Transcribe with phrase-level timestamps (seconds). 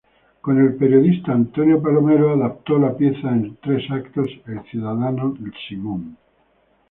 [0.41, 5.37] Con el periodista Antonio Palomero adaptó la pieza en tres actos "El ciudadano
[5.69, 6.17] Simón".